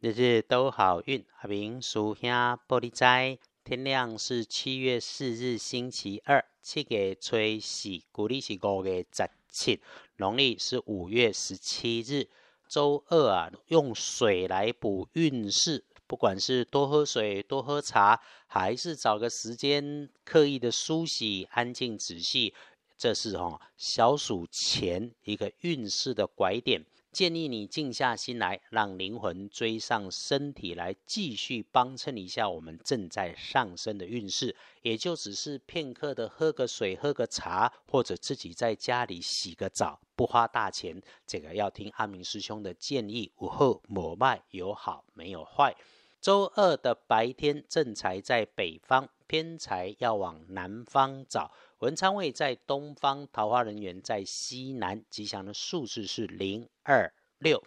[0.00, 1.26] 日日都好运。
[1.40, 9.80] 阿明属下玻璃斋，天亮是七月四日星期二，七月初四，古历是五月十七，
[10.18, 12.28] 农历是五月十七日，
[12.68, 13.50] 周二啊。
[13.66, 22.54] 用水来补运势，不管是多喝水、多喝茶，还是找个时间刻意的梳洗、安静仔细，
[22.96, 26.86] 这是哈小暑前一个运势的拐点。
[27.10, 34.54] 建议你静下心来，让灵魂追上身体来，继续帮衬一下我们正在上升的运势。
[34.82, 41.02] 也就只是片刻的喝个水、喝个茶，或者自己在家里洗个澡，不花大钱。
[41.26, 43.32] 这个要听阿明师兄的建议。
[43.38, 45.74] 午后抹脉有好没有坏。
[46.20, 51.52] 周二的白天正财在北方，偏财要往南方找。
[51.80, 57.62] 文昌位在东方，桃花人员在西南，吉祥的数字是零二六。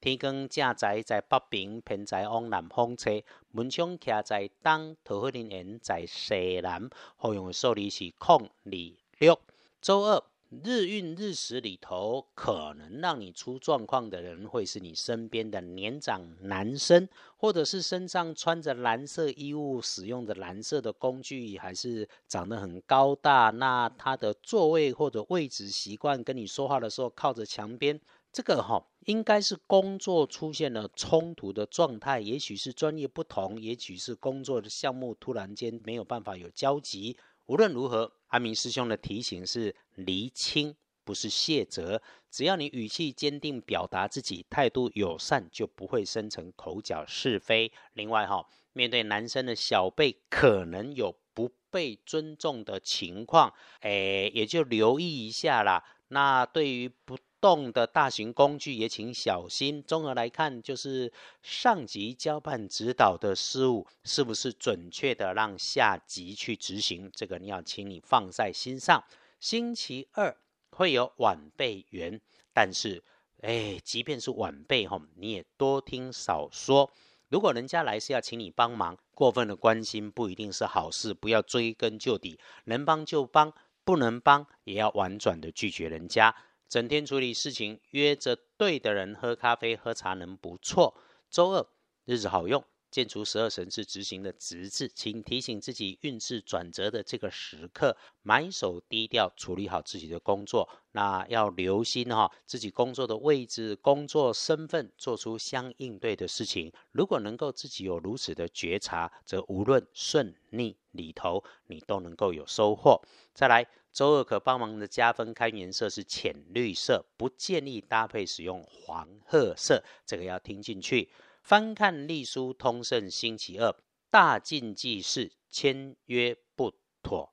[0.00, 3.22] 天光正宅在北边，偏财往南方车。
[3.52, 8.72] 门窗徛在东，桃花人缘在西南，好用的数字是空二
[9.18, 9.40] 六。
[9.80, 10.22] 周二。
[10.48, 28.00] 日运日时里头，可能让你出状况的人，会是你身边的年长男生，或者是身上穿着蓝色衣物、使用的蓝色的工具，还是长得很高大，那他的座位或者位置习惯，跟你说话的时候靠着墙边，
[28.32, 37.16] 这个哈，应该是工作出现了冲突的状态，也许是专业不同，也许是工作的项目突然间没有办法有交集。
[37.46, 42.02] 无论如何，阿明师兄的提醒是厘清，不是卸责。
[42.28, 47.72] 只要你语气坚定，表达自己态度友善，就不会生成口角是非。
[47.92, 55.84] 另外哈，面对男生的小辈，可能有不被尊重的情况，诶，也就留意一下啦。
[56.08, 59.82] 那对于不动的大型工具也请小心。
[59.82, 61.12] 综合来看，就是
[61.42, 69.02] 上级交办指导的事务是不是准确的让下级去执行，这个你要请你放在心上。
[69.38, 70.36] 星期二
[70.70, 72.20] 会有晚辈缘，
[72.52, 73.02] 但是
[73.42, 76.90] 哎，即便是晚辈哈，你也多听少说。
[77.28, 83.52] 如果人家来是要请你帮忙，过分的关心不一定是好事，不要追根究底，能帮就帮，
[83.84, 86.34] 不能帮也要婉转的拒绝人家。
[86.68, 90.96] 整天处理事情，约着对的人喝咖啡、喝茶，能不错。
[91.30, 91.66] 周二
[92.04, 100.68] 日子好用，建除十二神是执行的直字，请提醒自己运势转折的这个时刻，埋首低调处理好自己的工作。
[100.92, 106.72] 那要留心哈，自己工作的位置、工作身份，做出相应对的事情。
[106.90, 113.02] 如果能够自己有如此的觉察，则无论顺逆里头，你都能够有收获。
[113.34, 113.66] 再来。
[113.92, 121.08] 周二可帮忙的加分开颜色是浅绿色，不建议搭配使用黄褐色，这个要听进去。
[121.40, 123.74] 翻看隶书通胜，星期二
[124.10, 127.32] 大禁忌是签约不妥，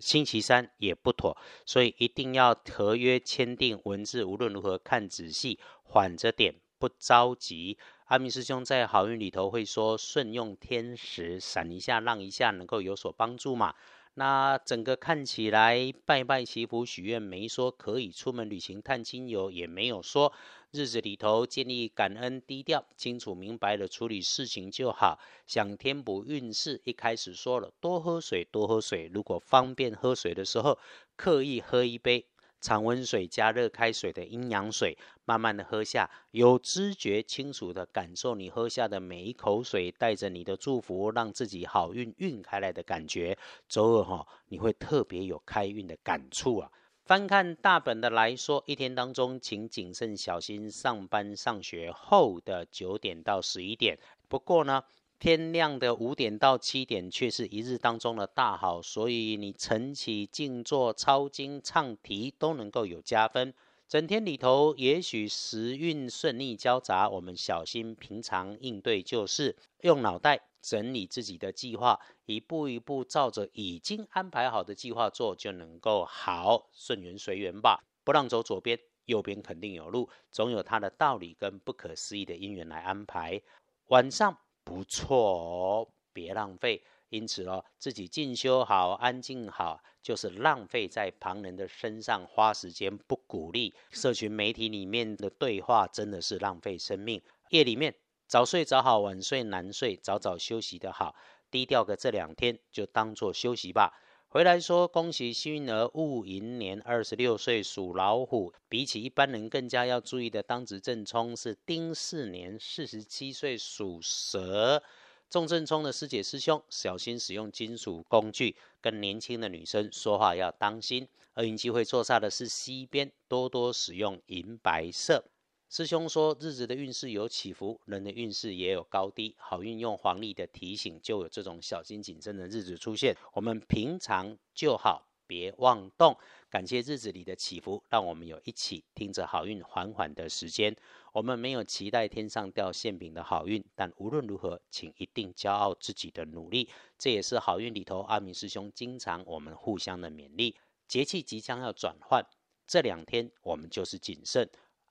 [0.00, 1.36] 星期三也不妥，
[1.66, 7.76] 所以一定要合约签订文字，无论如何看仔细，缓着点，不着急。
[8.08, 13.74] 阿明师兄在好运里头会说，顺用天时，闪一下，让一下，能够有所帮助嘛。
[14.14, 20.32] 那整个看起来拜拜祈福许愿，没说可以出门旅行探亲友，也没有说
[20.70, 25.18] 日子里头建立感恩低调，清楚明白的处理事情就好。
[25.46, 29.10] 想添补运势，一开始说了多喝水，多喝水。
[29.12, 30.78] 如果方便喝水的时候，
[31.14, 32.24] 刻意喝一杯。
[32.60, 43.38] 常温水加热开水的阴阳水，慢慢的喝下，有知觉、清楚的感受你喝下的每一口水，带着你的祝福，让自己好运运开来的感觉。
[43.68, 46.70] 周二哈，你会特别有开运的感触啊。
[47.04, 53.98] 翻看大本的来说，一天当中，请谨慎小心上班上学后的九点到十一点。
[54.28, 54.82] 不过呢。
[55.20, 63.52] 天亮的五点到七点却是一日当中的大好，所以你晨起静坐、抄经、唱题都能够有加分。
[63.88, 77.82] 整天里头，也许时运顺逆交杂，我们小心平常应对，就是用脑袋整理自己的计划，一步一步照着已经安排好的计划做，就能够好顺缘随缘吧。
[78.04, 83.42] 不让走左边，右边肯定有路，总有它的道理跟不可思议的因缘来安排。
[83.88, 84.38] 晚上。
[84.68, 86.82] 不错哦，别浪费。
[87.08, 93.74] 因此哦，自己进修好，安静好，就是浪费在旁人的身上花时间，不鼓励。
[93.90, 97.22] 社群媒体里面的对话真的是浪费生命。
[97.48, 97.94] 夜里面
[98.26, 101.16] 早睡早好，晚睡难睡，早早休息的好。
[101.50, 103.94] 低调个这两天就当做休息吧。
[104.30, 114.82] 回来说，恭喜幸运儿戊寅年二十六岁属老虎，比起一般人更加要注意的当值正冲是丁巳年四十七岁属蛇。
[115.30, 121.08] 重正冲的师姐师兄，小心使用金属工具，跟年轻的女生说话要当心。
[121.36, 125.24] 厄运机会坐煞的是西边，多多使用银白色。
[125.70, 129.34] 师兄说，日子的运势有起伏，人的运势也有高低。
[129.38, 133.14] 好运用黄历的提醒，就有这种小心谨慎的日子出现。
[133.34, 136.16] 我们平常就好，别妄动。
[136.48, 140.74] 感谢日子里的起伏，让我们有一起听着好运缓缓的时间。
[141.12, 146.70] 我们没有期待天上掉馅饼的好运，但无论如何，请一定骄傲自己的努力。
[146.96, 150.56] 这也是好运里头，阿明师兄经常我们互相的勉励。
[150.86, 152.24] 节气即将要转换，
[152.66, 154.48] 这两天我们就是谨慎。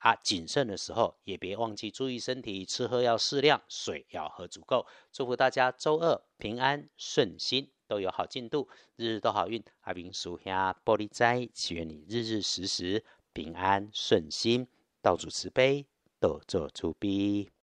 [0.07, 4.87] 啊，谨慎的时候也别忘记注意身体，吃喝要适量，水要喝足够。
[5.11, 9.61] 祝福大家周二平安顺心，都有好进度，日日都好运。
[9.81, 14.69] 阿明属下玻璃斋，祈愿你日日时时平安顺心，
[15.01, 15.85] 道主慈悲，
[16.21, 17.49] 多做出逼。